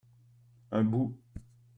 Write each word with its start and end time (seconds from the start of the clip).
un 0.71 0.83
bout. 0.83 1.15